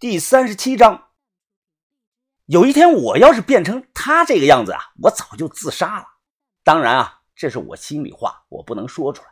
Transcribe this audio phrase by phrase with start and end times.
[0.00, 1.08] 第三十七章。
[2.46, 6.06] 有一天，我要是变成他这个样子啊，我早就自杀了。
[6.64, 9.28] 当然啊，这是我心里话，我不能说出来。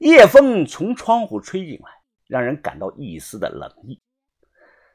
[0.00, 1.92] 夜风从窗户吹进来，
[2.26, 4.02] 让人感到一丝的冷意。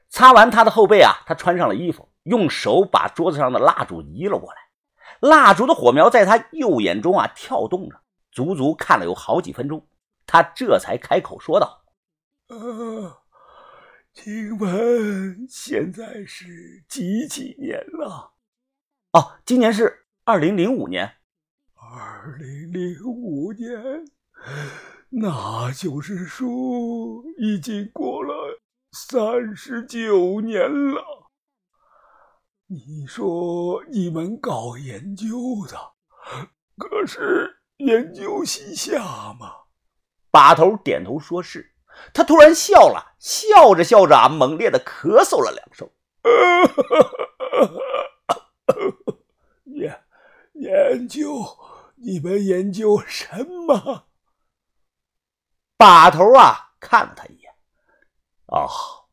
[0.10, 4.58] 擦完他的后背啊，他穿上了衣服，用手把桌子上的蜡烛移了过来。
[5.22, 7.98] 蜡烛的火苗在他右眼中啊跳动着，
[8.34, 9.88] 足足看了有好几分钟，
[10.26, 11.86] 他这才开口说道
[12.50, 13.18] ：“呃，
[14.20, 18.34] 请问现在是几几年了？
[19.12, 21.18] 哦，今年是二零零五年。
[21.76, 24.08] 二零零五年，
[25.10, 26.48] 那就是说
[27.38, 28.60] 已经过了
[28.92, 31.30] 三十九年了。”
[32.66, 35.28] 你说你们搞研究
[35.68, 35.78] 的，
[36.76, 38.98] 可是研究西夏
[39.40, 39.52] 吗？
[40.32, 41.76] 把头点头说是。
[42.14, 45.90] 他突然笑了，笑着笑着啊，猛烈的咳嗽了两声。
[49.66, 50.04] 研
[50.54, 51.44] 研究？
[51.96, 54.06] 你们研究什么？
[55.78, 57.52] 把头啊，看了他一眼。
[58.48, 58.68] 哦，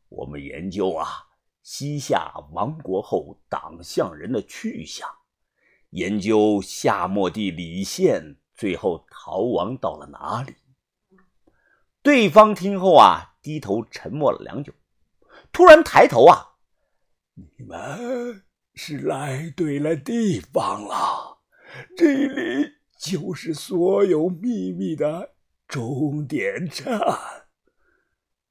[0.08, 1.28] 我们研究啊。
[1.62, 5.08] 西夏亡国后，党项人的去向，
[5.90, 10.54] 研究夏末帝李宪最后逃亡到了哪里。
[12.04, 14.74] 对方听后啊，低头沉默了良久，
[15.50, 16.56] 突然抬头啊
[17.32, 21.38] ：“你们是来对了地方了，
[21.96, 25.34] 这里就是所有秘密的
[25.66, 27.00] 终点站。”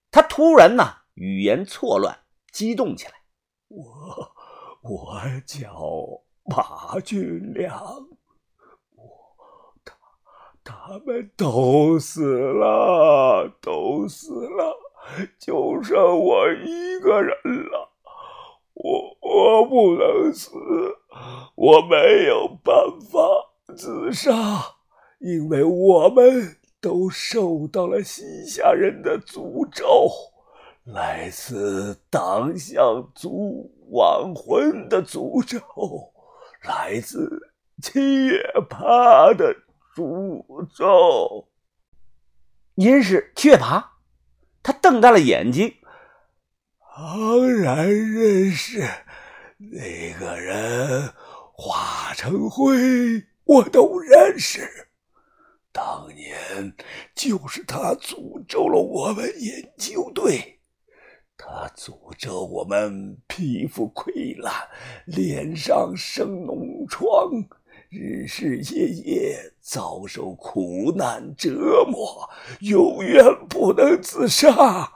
[0.09, 2.21] 他突然呢，语言错乱。
[2.51, 3.13] 激动起来，
[3.67, 4.35] 我
[4.81, 7.79] 我叫马俊良，
[10.64, 14.75] 他们都死了，都死了，
[15.38, 17.89] 就剩我一个人了。
[18.73, 20.50] 我我不能死，
[21.55, 22.75] 我没有办
[23.11, 23.20] 法
[23.75, 24.32] 自杀，
[25.20, 30.10] 因为我们都受到了西夏人的诅咒。
[30.86, 35.61] 来自党项族亡魂的诅咒，
[36.67, 39.55] 来自七月八的
[39.95, 41.49] 诅咒。
[42.73, 43.92] 您是七月爬？
[44.64, 45.76] 他瞪大了眼睛。
[46.95, 48.81] 当然认识，
[49.58, 51.14] 那个人
[51.54, 52.76] 化成灰，
[53.43, 54.89] 我都认识。
[55.71, 56.75] 当年
[57.14, 60.60] 就是他诅咒了我们研究队。
[61.37, 64.54] 他诅咒我们皮肤溃烂，
[65.05, 67.10] 脸上生脓疮，
[67.93, 72.27] 日日夜夜遭受苦难折磨，
[72.61, 74.92] 永远不能自杀。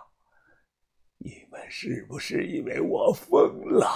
[1.20, 3.88] 你们是不是以为我疯了？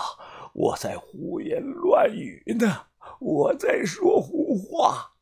[0.53, 2.85] 我在胡言乱语呢？
[3.19, 5.13] 我在说胡话？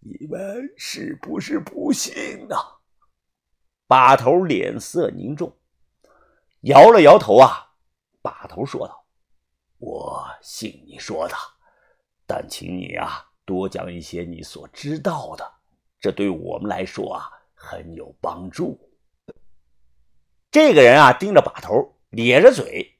[0.00, 2.56] 你们是不是不信呢？
[3.86, 5.54] 把头脸色凝重。
[6.62, 7.74] 摇了摇头啊，
[8.22, 9.04] 把头说道
[9.76, 11.34] ：“我信你说的，
[12.34, 15.52] 但请你啊多讲一些你所知道的，
[16.00, 18.80] 这对我们来说啊很有帮助。”
[20.50, 22.98] 这个人啊盯着把头，咧着嘴：“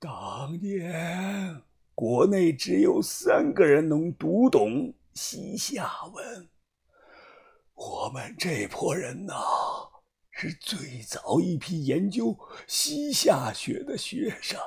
[0.00, 1.62] 当年
[1.94, 6.48] 国内只有三个人能读懂西夏文，
[7.74, 9.34] 我们这波人呐。”
[10.34, 14.58] 是最早一批研究西夏学的学生，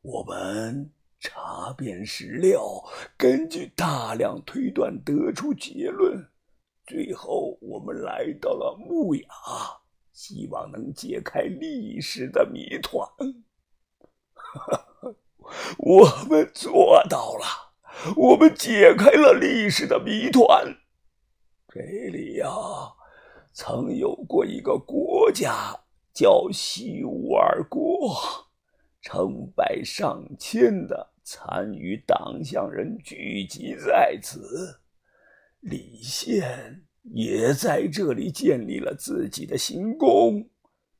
[0.00, 0.90] 我们
[1.22, 2.82] 查遍史料，
[3.16, 6.28] 根据大量推断得出结论，
[6.84, 9.28] 最后我们来到了木雅，
[10.12, 13.08] 希望能解开历史的谜团。
[15.78, 17.72] 我们做到了，
[18.16, 20.76] 我们解开了历史的谜团。
[21.68, 22.48] 这里呀。
[23.54, 25.78] 曾有过一个国家
[26.14, 28.16] 叫西乌尔国，
[29.02, 34.80] 成百上千的参与党项人聚集在此，
[35.60, 36.82] 李宪
[37.14, 40.48] 也在这里建立了自己的行宫，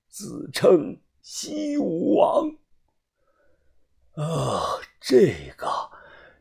[0.08, 2.48] 自称西武王。
[4.14, 5.68] 啊，这个，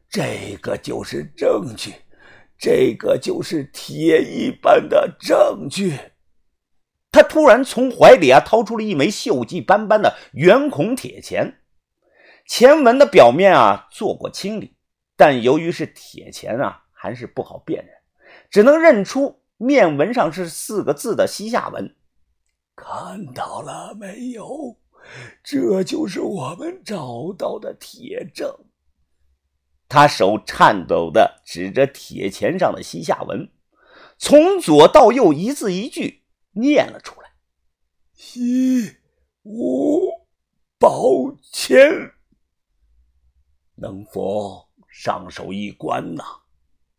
[0.09, 1.93] 这个就是证据。
[2.57, 5.97] 这个就是铁一般的证据。
[7.11, 11.60] 他突然从怀里啊掏出了一枚锈迹斑斑的圆孔铁钱，
[12.45, 14.75] 钱文的表面啊做过清理，
[15.15, 17.93] 但由于是铁钱啊，还是不好辨认，
[18.49, 21.95] 只能认出面纹上是四个字的西夏文。
[22.75, 24.77] 看到了没有？
[25.43, 28.53] 这就是我们找到的铁证。
[29.89, 33.51] 他手颤抖的指着铁钱上的西夏文，
[34.17, 37.31] 从左到右一字一句念了出来
[38.13, 38.97] ：“西
[39.43, 40.07] 吴
[40.79, 42.10] 宝钱，
[43.81, 46.23] 能否上手一观呢？”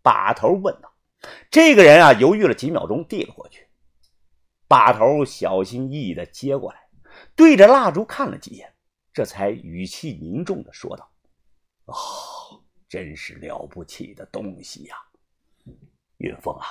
[0.02, 0.92] 把头问道。
[1.50, 3.66] 这个人啊，犹豫了几秒钟，递了过去。
[4.66, 6.80] 把头小心翼翼的接过来，
[7.36, 8.74] 对着蜡烛看了几眼，
[9.12, 11.08] 这才语气凝重的说道
[11.86, 11.94] ：“哦。”
[12.88, 14.96] 真是了不起的东西呀，
[16.18, 16.66] 云峰啊，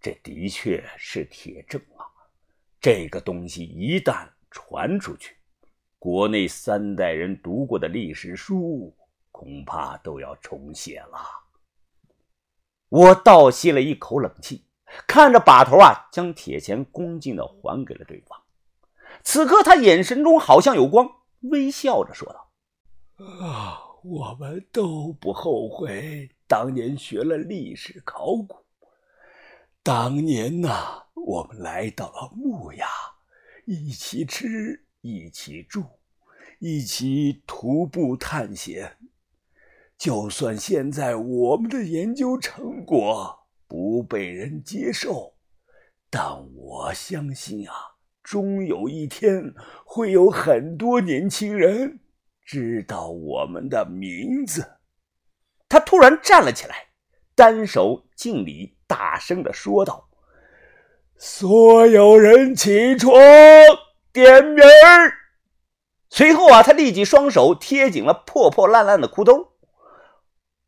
[0.00, 2.08] 这的确是铁证啊！
[2.80, 5.36] 这个东西一旦传出去，
[5.98, 8.96] 国内三代人读过的历史书
[9.36, 11.18] 恐怕都要重写了。
[12.88, 14.64] 我倒吸了一口冷气，
[15.06, 18.40] 看着把头啊，将铁钱恭敬的还给了对方。
[19.22, 21.06] 此刻他眼神中好像有光，
[21.40, 22.50] 微笑着说道
[23.44, 28.64] ：“啊。”我们都不后悔当年学了历史考古。
[29.82, 32.86] 当年呐，我们来到了木崖，
[33.64, 35.82] 一起吃，一起住，
[36.60, 38.96] 一起徒步探险。
[39.98, 45.34] 就算现在我们的研究成果不被人接受，
[46.10, 46.22] 但
[46.54, 47.74] 我相信啊，
[48.22, 49.54] 终有一天
[49.84, 52.00] 会有很多年轻人。
[52.44, 54.76] 知道我们的名字，
[55.68, 56.88] 他突然站了起来，
[57.34, 60.08] 单手敬礼，大声的说道
[61.18, 63.12] ：“所有人起床，
[64.12, 65.12] 点名儿。”
[66.08, 69.55] 随后啊，他立即双手贴紧了破破烂烂的裤兜，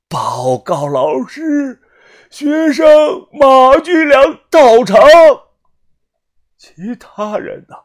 [0.09, 1.83] 报告老师，
[2.31, 4.99] 学生马俊良到场。
[6.57, 7.77] 其他人呢？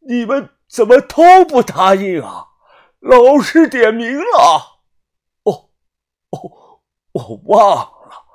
[0.00, 2.48] 你们怎么都不答应啊？
[3.00, 4.80] 老师点名了，
[5.44, 5.70] 哦，
[6.30, 6.80] 哦，
[7.12, 8.26] 我忘了，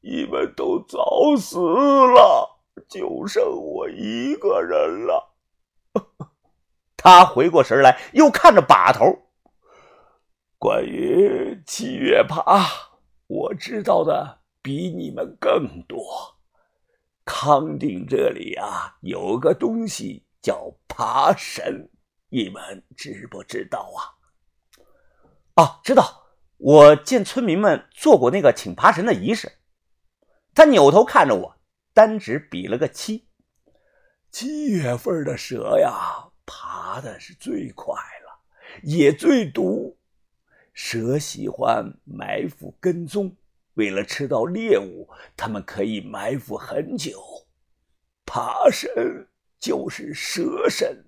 [0.00, 5.34] 你们都早死了，就剩我一个人了。
[6.96, 9.31] 他回过神来，又看着把头。
[10.62, 12.64] 关于七月爬，
[13.26, 16.38] 我知道的比你们更多。
[17.24, 21.90] 康定这里啊，有个东西叫爬神。
[22.28, 23.90] 你们知不知道
[25.56, 25.60] 啊？
[25.60, 26.28] 啊，知道。
[26.58, 29.50] 我见村民们做过那个请爬神的仪式。
[30.54, 31.56] 他扭头看着我，
[31.92, 33.28] 单指比了个七。
[34.30, 38.44] 七月份的蛇呀，爬的是最快了，
[38.84, 39.98] 也最毒。
[40.72, 43.36] 蛇喜欢埋伏跟踪，
[43.74, 47.20] 为了吃到猎物，它们可以埋伏很久。
[48.24, 49.28] 爬神
[49.58, 51.04] 就是蛇神。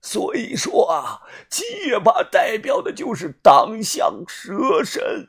[0.00, 1.20] 所以说啊，
[1.50, 5.28] 七月八代表的就是党项蛇神，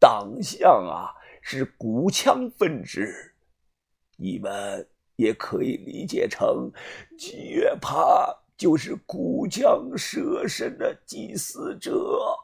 [0.00, 3.34] 党项啊是古枪分支，
[4.16, 6.72] 你们也可以理解成
[7.16, 12.36] 七月爬就是古枪蛇神的祭祀者。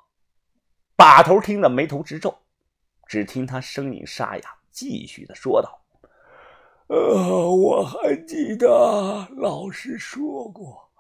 [0.97, 2.35] 把头听得眉头直皱，
[3.07, 5.81] 只听他声音沙哑，继续的说道
[6.89, 10.91] ：“呃，我还记得老师说过。”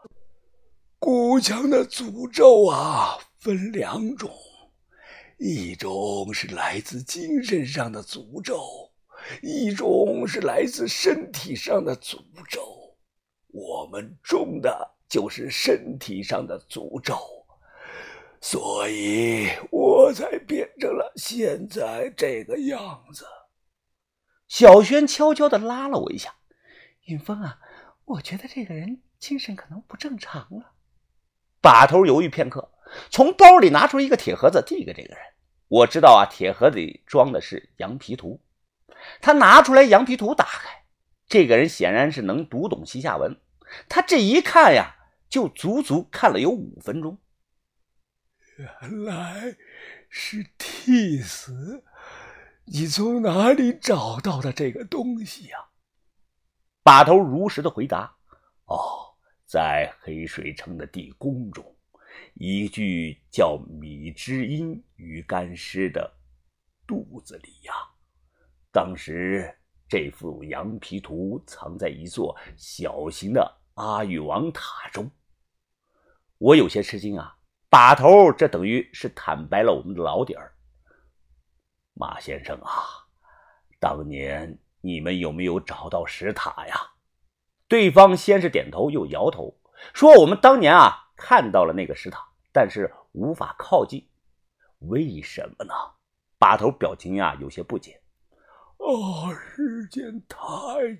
[0.98, 4.30] 古墙的诅咒啊，分两种，
[5.38, 8.58] 一种是来自精神上的诅咒，
[9.42, 12.96] 一种是来自身体上的诅咒。
[13.48, 17.18] 我们中的就是身体上的诅咒，
[18.46, 23.24] 所以我才变成了现在这个样子。
[24.48, 26.34] 小轩悄悄的拉了我一下
[27.08, 27.58] ：“云峰啊，
[28.04, 30.74] 我觉得这个人精神可能不正常了。”
[31.62, 32.70] 把头犹豫片刻，
[33.08, 35.24] 从包里拿出一个铁盒子，递给这个人。
[35.68, 38.42] 我知道啊，铁盒子里装的是羊皮图。
[39.22, 40.84] 他拿出来羊皮图，打开。
[41.26, 43.40] 这个人显然是能读懂西夏文。
[43.88, 44.96] 他这一看呀，
[45.30, 47.16] 就足足看了有五分钟。
[48.56, 49.56] 原来
[50.08, 51.84] 是替死！
[52.66, 55.58] 你从哪里找到的这个东西呀？
[56.82, 58.16] 把头如实的回答
[58.66, 59.02] ：“哦。”
[59.46, 61.76] 在黑水城的地宫中，
[62.32, 66.12] 一具叫米之音与干尸的
[66.84, 67.72] 肚子里呀。
[68.72, 69.54] 当时
[69.86, 75.08] 这幅羊皮图藏在一座小型的阿育王塔中。
[76.38, 77.36] 我有些吃惊啊，
[77.74, 80.54] 把头这等于是坦白了我们的老底儿。
[81.94, 82.70] 马先生啊，
[83.80, 86.92] 当年你们有没有找到石塔呀？
[87.66, 89.58] 对方先是点头，又摇头，
[89.92, 94.08] 说我们当年啊看到了那个石塔，但是无法靠近，
[94.78, 95.74] 为什么呢？
[96.38, 98.00] 把头表情呀有些不解。
[98.76, 100.38] 哦，时间太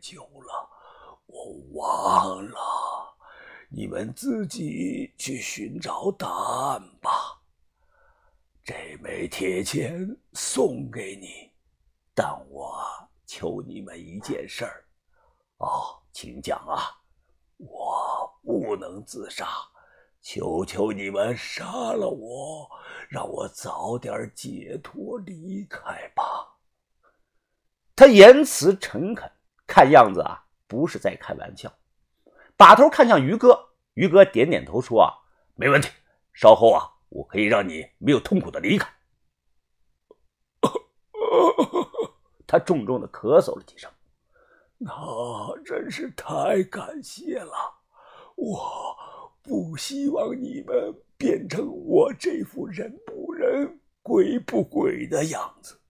[0.03, 0.69] 久了，
[1.27, 2.94] 我忘了。
[3.77, 7.11] 你们自己去寻找答案吧。
[8.65, 11.51] 这枚铁签送给你，
[12.15, 12.81] 但我
[13.27, 14.85] 求你们一件事儿。
[15.57, 17.03] 哦，请讲啊！
[17.57, 19.49] 我不能自杀，
[20.23, 22.71] 求求你们杀了我，
[23.09, 26.57] 让我早点解脱离开吧。
[27.97, 29.29] 他言辞诚恳，
[29.67, 31.73] 看样子啊不是在开玩笑。
[32.57, 35.11] 把头看向于哥，于哥点点头说：“啊，
[35.55, 35.89] 没问题，
[36.33, 38.89] 稍后啊，我可以让你没有痛苦的离开。
[42.47, 43.91] ”他重重的咳嗽了几声，
[44.79, 44.93] 那
[45.65, 47.53] 真是太感谢了。
[48.37, 48.97] 我
[49.43, 55.81] 不希望你们变成我这副人不人、鬼不鬼的样子。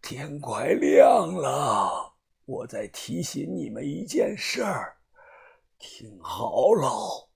[0.00, 2.14] 天快亮了，
[2.46, 4.96] 我再提醒你们一件事儿，
[5.80, 7.30] 听好喽。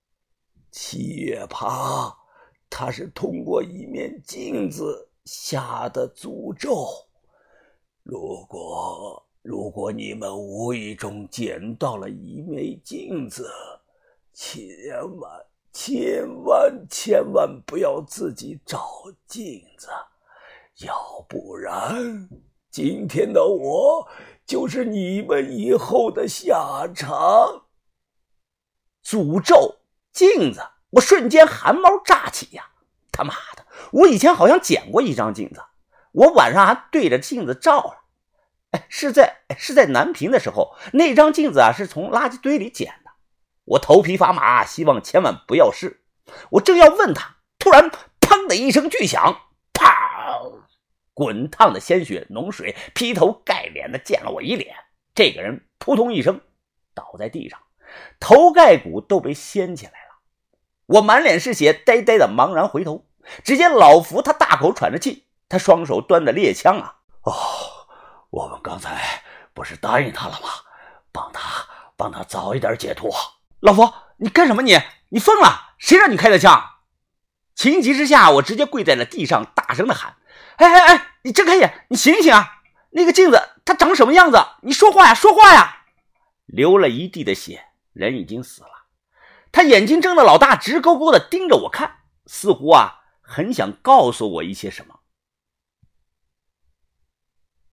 [0.69, 2.15] 七月爬，
[2.69, 6.85] 他是通过一面镜子下的诅咒。
[8.03, 13.49] 如果如果你们无意中捡到了一枚镜子，
[14.31, 14.63] 千
[15.17, 18.79] 万千万千万不要自己照
[19.25, 19.87] 镜子，
[20.85, 22.29] 要不然。
[22.69, 24.07] 今天的我
[24.45, 27.64] 就是你们以后的下场。
[29.05, 29.77] 诅咒
[30.11, 32.69] 镜子，我瞬间汗毛炸起呀！
[33.11, 35.61] 他妈的，我以前好像捡过一张镜子，
[36.11, 38.03] 我晚上还对着镜子照了。
[38.71, 43.11] 哎，是在是在南平的时候，那张镜子啊是从垃圾堆里捡的。
[43.65, 46.01] 我头皮发麻，希望千万不要是。
[46.49, 50.41] 我正要问他，突然砰的一声巨响，啪！
[51.13, 54.75] 滚烫的鲜血脓水劈头盖脸的溅了我一脸，
[55.13, 56.41] 这个人扑通一声
[56.93, 57.59] 倒在地上，
[58.19, 60.19] 头盖骨都被掀起来了。
[60.87, 63.05] 我满脸是血，呆呆的茫然回头，
[63.43, 66.95] 只见老福他大口喘着气，他双手端着猎枪啊！
[67.23, 67.33] 哦，
[68.29, 69.23] 我们刚才
[69.53, 70.49] 不是答应他了吗？
[71.11, 71.65] 帮他
[71.97, 73.11] 帮他早一点解脱。
[73.61, 74.61] 老福，你干什么？
[74.61, 75.73] 你你疯了？
[75.77, 76.63] 谁让你开的枪？
[77.55, 80.17] 情急之下，我直接跪在了地上，大声的喊。
[80.57, 81.07] 哎哎哎！
[81.23, 82.61] 你睁开眼，你醒醒啊！
[82.91, 84.37] 那个镜子它长什么样子？
[84.61, 85.85] 你说话呀，说话呀！
[86.45, 88.69] 流了一地的血，人已经死了。
[89.51, 94.99] 他眼睛睁的老大，直勾勾的盯着我看，似乎啊很想告诉我一些什么。